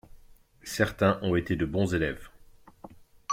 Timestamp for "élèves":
1.93-2.29